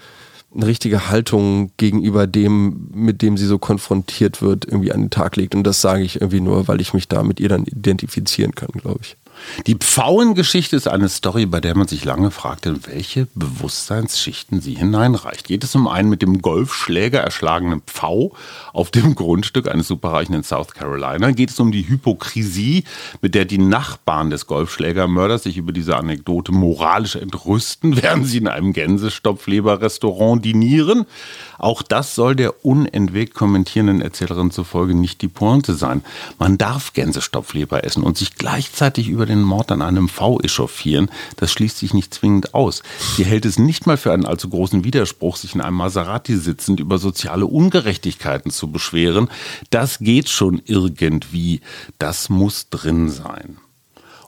[0.55, 5.37] eine richtige Haltung gegenüber dem, mit dem sie so konfrontiert wird, irgendwie an den Tag
[5.37, 5.55] legt.
[5.55, 8.68] Und das sage ich irgendwie nur, weil ich mich da mit ihr dann identifizieren kann,
[8.68, 9.16] glaube ich.
[9.66, 14.75] Die Pfauengeschichte ist eine Story, bei der man sich lange fragt, in welche Bewusstseinsschichten sie
[14.75, 15.47] hineinreicht.
[15.47, 18.35] Geht es um einen mit dem Golfschläger erschlagenen Pfau
[18.73, 21.31] auf dem Grundstück eines Superreichen in South Carolina?
[21.31, 22.85] Geht es um die Hypokrisie,
[23.20, 28.49] mit der die Nachbarn des Golfschlägermörders sich über diese Anekdote moralisch entrüsten, während sie in
[28.49, 31.07] einem Gänsestopfleber-Restaurant dinieren?
[31.59, 36.03] Auch das soll der unentwegt kommentierenden Erzählerin zufolge nicht die Pointe sein.
[36.38, 41.11] Man darf Gänsestopfleber essen und sich gleichzeitig über den Mord an einem V echauffieren.
[41.37, 42.83] Das schließt sich nicht zwingend aus.
[43.17, 46.81] Sie hält es nicht mal für einen allzu großen Widerspruch, sich in einem Maserati sitzend
[46.81, 49.29] über soziale Ungerechtigkeiten zu beschweren.
[49.71, 51.61] Das geht schon irgendwie.
[51.99, 53.59] Das muss drin sein.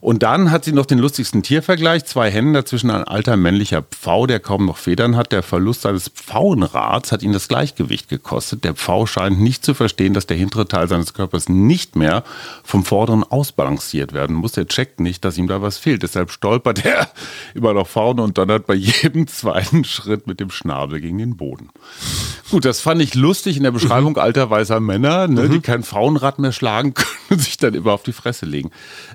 [0.01, 2.05] Und dann hat sie noch den lustigsten Tiervergleich.
[2.05, 5.33] Zwei Hennen dazwischen ein alter männlicher Pfau, der kaum noch Federn hat.
[5.33, 8.65] Der Verlust seines Pfauenrads hat ihn das Gleichgewicht gekostet.
[8.65, 12.25] Der Pfau scheint nicht zu verstehen, dass der hintere Teil seines Körpers nicht mehr
[12.63, 14.57] vom vorderen ausbalanciert werden muss.
[14.57, 16.03] Er checkt nicht, dass ihm da was fehlt.
[16.03, 17.09] Deshalb stolpert er
[17.55, 21.71] immer noch vorne und donnert bei jedem zweiten Schritt mit dem Schnabel gegen den Boden.
[22.51, 26.39] Gut, das fand ich lustig in der Beschreibung alter weißer Männer, ne, die kein Frauenrad
[26.39, 28.71] mehr schlagen können und sich dann immer auf die Fresse legen.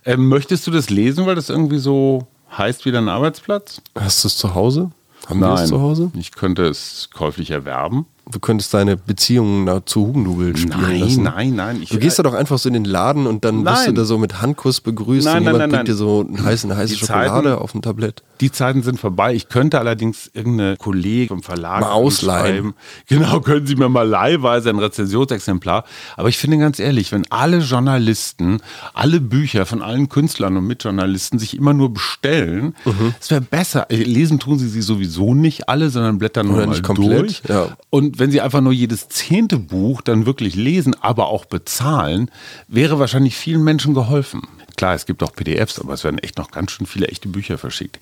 [0.05, 3.81] Ähm, möchtest du das lesen, weil das irgendwie so heißt wie dein Arbeitsplatz?
[3.95, 4.91] Hast du es zu Hause?
[5.27, 6.11] Haben wir es zu Hause?
[6.15, 8.05] Ich könnte es käuflich erwerben.
[8.29, 11.23] Du könntest deine Beziehungen zu Hugendubel spielen Nein, lassen.
[11.23, 11.79] nein, nein.
[11.83, 13.95] Ich, Du gehst da doch einfach so in den Laden und dann wirst du Nein.
[13.95, 15.85] da so mit Handkuss begrüßt Nein, und nein, jemand nein, bringt nein.
[15.85, 18.23] dir so eine heiße, eine heiße Schokolade Zeiten- auf dem Tablett.
[18.41, 19.33] Die Zeiten sind vorbei.
[19.35, 22.73] Ich könnte allerdings irgendeine Kollegin vom Verlag Mal ausleihen.
[23.07, 25.85] Genau, können Sie mir mal leihweise ein Rezensionsexemplar.
[26.17, 28.59] Aber ich finde ganz ehrlich, wenn alle Journalisten,
[28.93, 33.13] alle Bücher von allen Künstlern und Mitjournalisten sich immer nur bestellen, Mhm.
[33.19, 33.89] es wäre besser.
[33.91, 37.41] Äh, Lesen tun sie sie sowieso nicht alle, sondern blättern nur mal durch.
[37.47, 37.67] ja.
[37.91, 42.31] Und wenn sie einfach nur jedes zehnte Buch dann wirklich lesen, aber auch bezahlen,
[42.67, 44.41] wäre wahrscheinlich vielen Menschen geholfen.
[44.81, 47.59] Klar, es gibt auch PDFs, aber es werden echt noch ganz schön viele echte Bücher
[47.59, 47.99] verschickt.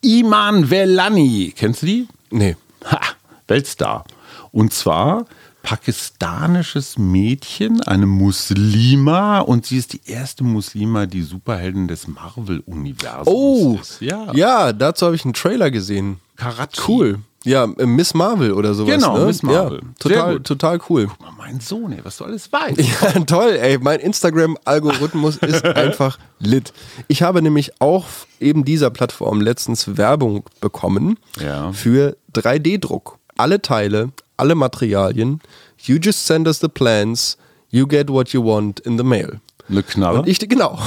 [0.00, 2.08] Iman Velani, kennst du die?
[2.30, 2.54] Nee.
[2.84, 3.00] Ha,
[3.48, 4.04] Weltstar.
[4.52, 5.26] Und zwar
[5.62, 13.78] pakistanisches Mädchen, eine Muslima und sie ist die erste Muslima, die Superhelden des Marvel-Universums Oh,
[13.80, 14.00] ist.
[14.00, 16.18] Ja, ja, dazu habe ich einen Trailer gesehen.
[16.36, 16.80] Karachi.
[16.88, 17.18] Cool.
[17.44, 18.94] Ja, äh, Miss Marvel oder sowas.
[18.94, 19.24] Genau, ne?
[19.26, 19.78] Miss Marvel.
[19.82, 21.06] Ja, total, total cool.
[21.06, 22.78] Guck mal, mein Sohn, ey, was du alles weißt.
[22.78, 23.78] Ja, toll, ey.
[23.78, 26.72] Mein Instagram-Algorithmus ist einfach lit.
[27.08, 28.04] Ich habe nämlich auch
[28.40, 31.72] eben dieser Plattform letztens Werbung bekommen Ja.
[31.72, 33.18] für 3D-Druck.
[33.38, 35.40] Alle Teile, alle Materialien.
[35.78, 37.36] You just send us the plans.
[37.70, 39.40] You get what you want in the mail.
[39.68, 40.18] Eine Knarre.
[40.20, 40.78] Und ich, genau.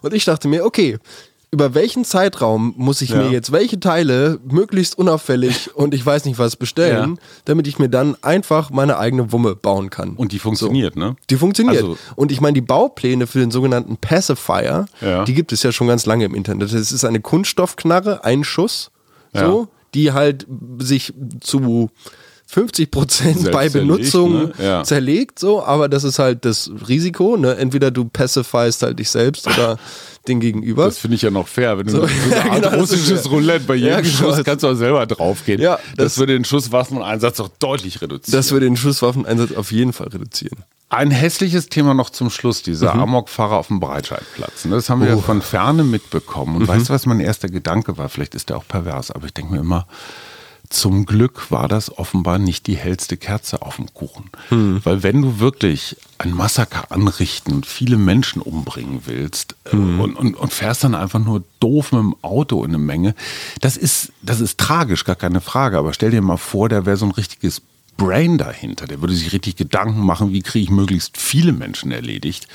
[0.00, 0.98] Und ich dachte mir, okay,
[1.50, 3.18] über welchen Zeitraum muss ich Ja.
[3.18, 7.22] mir jetzt welche Teile möglichst unauffällig und ich weiß nicht was bestellen, Ja.
[7.44, 10.14] damit ich mir dann einfach meine eigene Wumme bauen kann.
[10.16, 11.14] und die funktioniert, ne?
[11.28, 11.76] Die funktioniert.
[11.82, 15.24] Also- und ich meine, die Baupläne für den sogenannten Pacifier, Ja.
[15.24, 16.72] die gibt es ja schon ganz lange im Internet.
[16.72, 18.90] Es ist eine Kunststoffknarre, ein Schuss,
[19.34, 20.46] so, die halt
[20.78, 21.12] sich
[21.42, 21.90] zu
[22.52, 24.52] 50 Prozent bei Benutzung ne?
[24.62, 24.84] Ja.
[24.84, 27.56] zerlegt, so, aber das ist halt das Risiko, ne?
[27.56, 29.78] Entweder du pacifyst halt dich selbst oder
[30.28, 30.84] den Gegenüber.
[30.84, 31.78] Das finde ich ja noch fair.
[31.78, 32.02] Wenn du so,
[32.40, 33.30] eine Art genau, russisches.
[33.30, 34.12] Roulette bei jedem Ja, genau.
[34.34, 35.62] Schuss kannst du auch selber draufgehen.
[35.62, 38.36] Ja, das, das- würde den Schusswaffeneinsatz doch deutlich reduzieren.
[38.38, 40.58] das würde den Schusswaffeneinsatz auf jeden Fall reduzieren.
[40.90, 43.00] Ein hässliches Thema noch zum Schluss, dieser Mhm.
[43.00, 44.66] Amokfahrer auf dem Breitscheidplatz.
[44.66, 44.74] ne?
[44.76, 45.16] Das haben wir Oh.
[45.16, 46.56] ja von Ferne mitbekommen.
[46.56, 46.60] Mhm.
[46.60, 48.10] Und weißt du, was mein erster Gedanke war?
[48.10, 49.86] Vielleicht ist der auch pervers, aber ich denke mir immer,
[50.72, 54.30] zum Glück war das offenbar nicht die hellste Kerze auf dem Kuchen.
[54.50, 54.80] Mhm.
[54.84, 60.00] Weil wenn du wirklich ein Massaker anrichten und viele Menschen umbringen willst Mhm.
[60.00, 63.14] und, und, und fährst dann einfach nur doof mit dem Auto in eine Menge,
[63.60, 65.78] das ist, das ist tragisch, gar keine Frage.
[65.78, 67.62] Aber stell dir mal vor, da wäre so ein richtiges
[67.96, 68.86] Brain dahinter.
[68.86, 72.48] Der würde sich richtig Gedanken machen, wie kriege ich möglichst viele Menschen erledigt.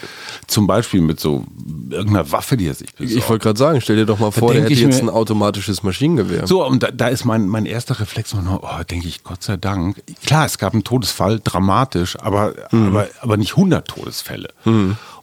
[0.47, 1.45] Zum Beispiel mit so
[1.89, 3.17] irgendeiner Waffe, die er sich besorgt.
[3.23, 6.47] Ich wollte gerade sagen, stell dir doch mal vor, der hätte jetzt ein automatisches Maschinengewehr.
[6.47, 9.57] So, und da, da ist mein, mein erster Reflex noch, oh, denke ich, Gott sei
[9.57, 10.01] Dank.
[10.25, 12.87] Klar, es gab einen Todesfall, dramatisch, aber, Mhm.
[12.87, 14.49] aber, aber nicht 100 Todesfälle.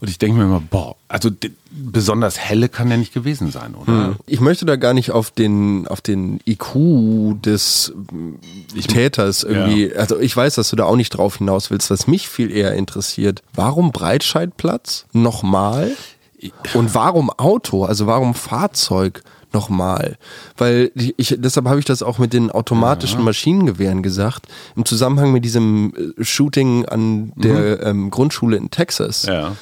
[0.05, 1.31] Und ich denke mir immer, boah, also
[1.71, 4.17] besonders helle kann der nicht gewesen sein, oder?
[4.27, 10.21] Ich möchte da gar nicht auf den, auf den IQ des mm, Täters irgendwie, also
[10.21, 13.43] ich weiß, dass du da auch nicht drauf hinaus willst, was mich viel eher interessiert.
[13.55, 15.07] Warum Breitscheidplatz?
[15.15, 15.93] Nochmal?
[16.75, 17.87] Und warum Auto?
[17.87, 19.23] Also warum Fahrzeug?
[19.55, 20.19] Nochmal.
[20.59, 25.47] Weil ich, deshalb habe ich das auch mit den automatischen Maschinengewehren gesagt, im Zusammenhang mit
[25.47, 29.53] diesem äh, Shooting an der ähm, Grundschule in Texas Ja.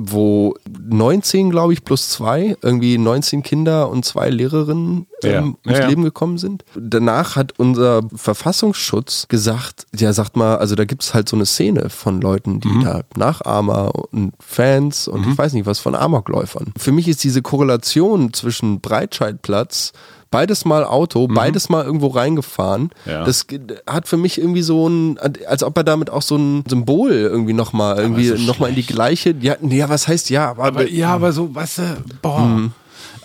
[0.00, 0.54] Wo
[0.88, 5.40] 19, glaube ich, plus zwei, irgendwie 19 Kinder und zwei Lehrerinnen ähm, Ja.
[5.42, 5.86] ums Ja.
[5.88, 6.64] Leben gekommen sind.
[6.76, 11.46] Danach hat unser Verfassungsschutz gesagt, ja, sagt mal, also da gibt es halt so eine
[11.46, 16.72] Szene von Leuten, die da Nachahmer und Fans und ich weiß nicht was von Amokläufern.
[16.78, 19.92] Für mich ist diese Korrelation zwischen Breitscheidplatz
[20.30, 22.90] Beides mal Auto, beides mal irgendwo reingefahren.
[23.06, 23.24] Ja.
[23.24, 23.46] Das
[23.86, 27.54] hat für mich irgendwie so ein, als ob er damit auch so ein Symbol irgendwie
[27.54, 31.14] nochmal, irgendwie so nochmal in die gleiche, ja, nee, was heißt ja, aber, Aber ja,
[31.14, 31.82] aber so, weißt du,
[32.20, 32.40] boah.
[32.40, 32.72] Mhm.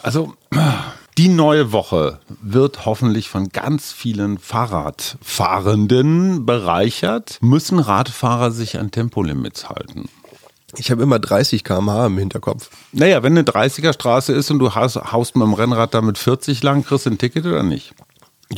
[0.02, 0.34] Also,
[1.18, 7.38] die neue Woche wird hoffentlich von ganz vielen Fahrradfahrenden bereichert.
[7.42, 10.10] Müssen Radfahrer sich an Tempolimits halten?
[10.78, 12.70] Ich habe immer 30 km/h im Hinterkopf.
[12.92, 16.64] Naja, wenn eine 30er Straße ist und du haust, haust mit dem Rennrad damit 40
[16.64, 17.94] lang, kriegst du ein Ticket oder nicht?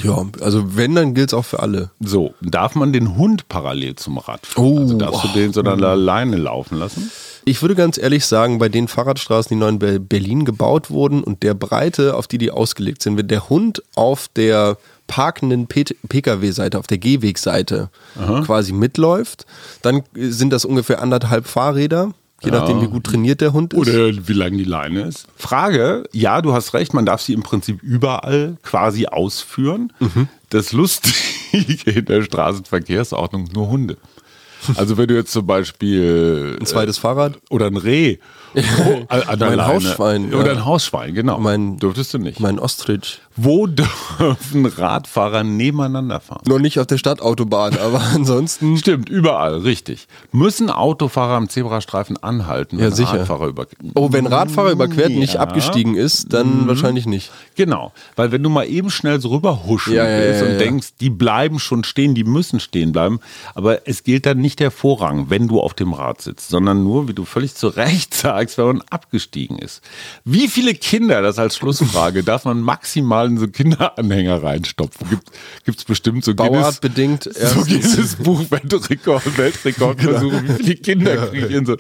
[0.02, 1.90] Ja, also wenn, dann gilt es auch für alle.
[2.02, 4.66] So, darf man den Hund parallel zum Rad fahren?
[4.66, 4.80] Oh.
[4.80, 7.10] also darfst du den so dann alleine laufen lassen?
[7.46, 11.24] Ich würde ganz ehrlich sagen, bei den Fahrradstraßen, die neu in Be- Berlin gebaut wurden
[11.24, 16.80] und der Breite, auf die die ausgelegt sind, wenn der Hund auf der parkenden Pkw-Seite,
[16.80, 17.90] auf der Gehwegseite
[18.44, 19.46] quasi mitläuft,
[19.82, 22.14] dann sind das ungefähr anderthalb Fahrräder,
[22.44, 23.80] je nachdem wie gut trainiert der Hund ist.
[23.80, 25.28] Oder wie lang die Leine ist.
[25.38, 29.94] Frage, ja, du hast recht, man darf sie im Prinzip überall quasi ausführen.
[30.50, 33.98] Das Lustige in der Straßenverkehrsordnung, nur Hunde.
[34.76, 37.38] Also wenn du jetzt zum Beispiel Ein zweites Fahrrad.
[37.50, 38.18] oder ein Reh
[39.10, 40.52] an der Mein Hausschwein, oder ja.
[40.54, 41.40] ein Hausschwein, genau.
[41.40, 42.40] Mein- Dürftest du nicht.
[42.40, 43.20] Mein Ostrich.
[43.38, 43.68] Wo
[44.20, 46.42] dürfen Radfahrer nebeneinander fahren?
[46.48, 48.78] Nur nicht auf der Stadtautobahn, aber ansonsten.
[48.78, 50.08] Stimmt, überall, richtig.
[50.32, 53.20] Müssen Autofahrer am Zebrastreifen anhalten, Ja, wenn sicher.
[53.20, 53.66] Radfahrer über
[53.96, 55.42] Oh, wenn Radfahrer überquert nicht Ja.
[55.42, 57.32] abgestiegen ist, dann wahrscheinlich nicht.
[57.56, 60.58] Genau, weil wenn du mal eben schnell so rüberhuschen Ja, ja, willst ja, und ja.
[60.60, 63.20] denkst, die bleiben schon stehen, die müssen stehen bleiben,
[63.54, 67.08] aber es gilt dann nicht der Vorrang, wenn du auf dem Rad sitzt, sondern nur,
[67.08, 69.82] wie du völlig zu Recht sagst, wenn man abgestiegen ist.
[70.24, 75.22] Wie viele Kinder, das als Schlussfrage, darf man maximal in so Kinderanhänger reinstopfen?
[75.66, 77.64] Gibt es bestimmt so Guinness, Bauartbedingt so.
[77.64, 81.76] Guinness Buch Weltrekord, Weltrekordversuche, wie viele Kinder kriegen in so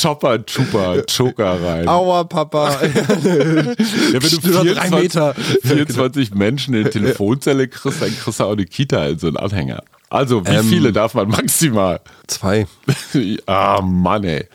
[0.00, 1.88] Chopper, Chupa, Choker rein?
[1.88, 2.80] Aua, Papa.
[2.82, 5.34] Ja, wenn du Nur noch 24, drei Meter.
[5.34, 9.36] 24 Menschen in die Telefonzelle kriegst, dann kriegst du auch eine Kita in so einen
[9.36, 9.82] Anhänger.
[10.10, 10.64] Also, wie Ähm.
[10.66, 12.00] viele darf man maximal?
[12.26, 12.66] Zwei.
[13.46, 14.46] ah, Mann, ey.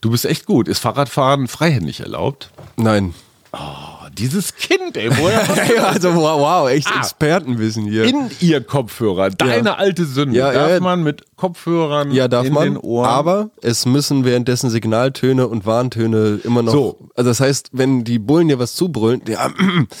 [0.00, 0.68] Du bist echt gut.
[0.68, 2.50] Ist Fahrradfahren freihändig erlaubt?
[2.76, 3.14] Nein.
[3.52, 5.42] Oh, dieses Kind, ey, woher
[5.76, 7.00] Ja, also wow, wow echt Ah.
[7.00, 8.04] Expertenwissen hier.
[8.04, 10.80] in ihr Kopfhörer, deine alte Sünde, Ja, darf ja.
[10.80, 13.10] man mit Kopfhörern ja, darf in man, den Ohren?
[13.10, 16.72] aber es müssen währenddessen Signaltöne und Warntöne immer noch.
[16.72, 17.08] So.
[17.14, 19.50] Also das heißt, wenn die Bullen dir was zubrüllen, ja,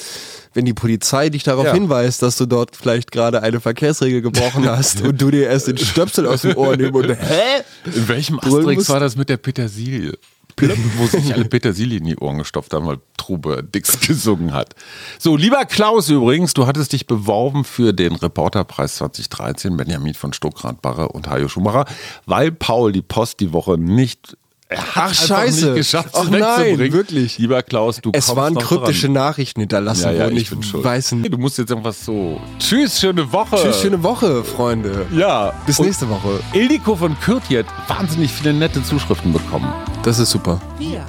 [0.54, 1.72] wenn die Polizei dich darauf Ja.
[1.74, 5.78] hinweist, dass du dort vielleicht gerade eine Verkehrsregel gebrochen hast und du dir erst den
[5.78, 7.62] Stöpsel aus dem Ohr nehmen und hä?
[7.84, 10.12] In welchem Asterix war das mit der Petersilie?
[10.98, 14.74] Wo sich alle Petersilie in die Ohren gestopft haben, weil Trube Dix gesungen hat.
[15.18, 21.08] So, lieber Klaus übrigens, du hattest dich beworben für den Reporterpreis 2013, Benjamin von Stuckrad-Barre
[21.08, 21.86] und Hajo Schumacher,
[22.26, 24.36] weil Paul die Post die Woche nicht
[24.72, 25.64] er hat Ach, scheiße.
[25.66, 27.38] nicht geschafft, Ach nein, wirklich.
[27.38, 29.12] Lieber Klaus, du Es kommst waren noch kryptische dran.
[29.14, 30.36] Nachrichten hinterlassen Ja, ja, worden.
[30.36, 30.84] ich Ich, bin schuld.
[30.84, 31.32] weiß nicht.
[31.32, 32.40] Du musst jetzt irgendwas so.
[32.58, 33.56] Tschüss, schöne Woche.
[33.56, 35.06] Tschüss, schöne Woche, Freunde.
[35.14, 35.52] Ja.
[35.66, 36.40] Bis Und nächste Woche.
[36.52, 39.72] Ildiko von Kürti hat wahnsinnig viele nette Zuschriften bekommen.
[40.02, 40.60] Das ist super.
[40.78, 41.04] Wir.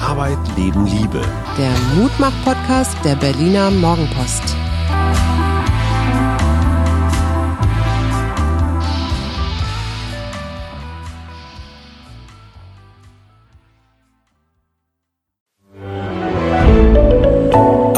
[0.00, 1.22] Arbeit, Leben, Liebe.
[1.58, 4.54] Der Mutmach-Podcast der Berliner Morgenpost.